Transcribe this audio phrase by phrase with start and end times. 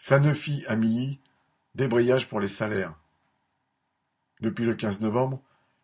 [0.00, 1.18] Sanofi Amilly,
[1.74, 2.94] débrayage pour les salaires.
[4.40, 5.42] Depuis le 15 novembre,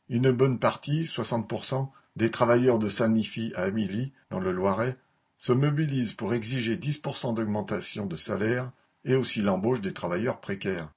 [0.09, 4.95] une bonne partie, 60%, des travailleurs de Sanofi à Amilly, dans le Loiret,
[5.37, 8.71] se mobilisent pour exiger 10% d'augmentation de salaire
[9.05, 10.93] et aussi l'embauche des travailleurs précaires.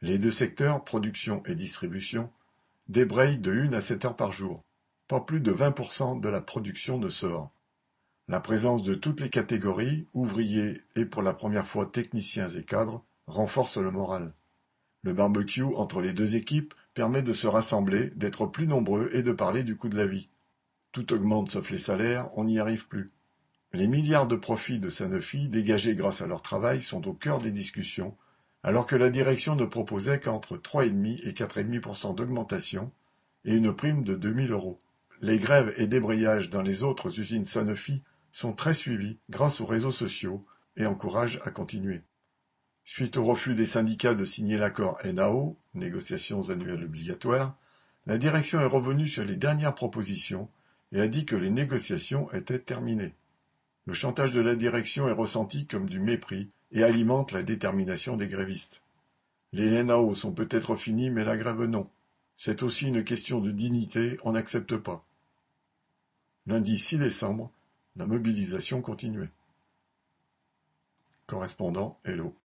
[0.00, 2.30] Les deux secteurs, production et distribution,
[2.88, 4.62] débrayent de une à sept heures par jour.
[5.08, 7.52] Pas plus de 20% de la production ne sort.
[8.30, 13.04] La présence de toutes les catégories, ouvriers et pour la première fois techniciens et cadres,
[13.26, 14.32] renforce le moral.
[15.02, 19.32] Le barbecue entre les deux équipes permet de se rassembler, d'être plus nombreux et de
[19.32, 20.30] parler du coût de la vie.
[20.92, 23.08] Tout augmente sauf les salaires, on n'y arrive plus.
[23.72, 27.50] Les milliards de profits de Sanofi dégagés grâce à leur travail sont au cœur des
[27.50, 28.16] discussions,
[28.62, 32.92] alors que la direction ne proposait qu'entre 3,5 et 4,5% d'augmentation
[33.44, 34.78] et une prime de 2000 euros.
[35.20, 39.90] Les grèves et débrayages dans les autres usines Sanofi sont très suivis grâce aux réseaux
[39.90, 40.42] sociaux
[40.76, 42.02] et encouragent à continuer.
[42.84, 47.56] Suite au refus des syndicats de signer l'accord NAO, négociations annuelles obligatoires,
[48.06, 50.48] la direction est revenue sur les dernières propositions
[50.92, 53.14] et a dit que les négociations étaient terminées.
[53.86, 58.28] Le chantage de la direction est ressenti comme du mépris et alimente la détermination des
[58.28, 58.82] grévistes.
[59.52, 61.88] Les NAO sont peut-être finis, mais la grève non.
[62.36, 65.04] C'est aussi une question de dignité, on n'accepte pas.
[66.46, 67.52] Lundi 6 décembre,
[68.00, 69.28] la mobilisation continuait.
[71.26, 72.34] Correspondant Hello.